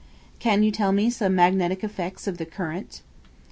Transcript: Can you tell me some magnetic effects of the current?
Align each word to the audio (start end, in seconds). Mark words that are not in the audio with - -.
Can 0.39 0.63
you 0.63 0.71
tell 0.71 0.91
me 0.91 1.11
some 1.11 1.35
magnetic 1.35 1.83
effects 1.83 2.25
of 2.25 2.39
the 2.39 2.45
current? 2.47 3.03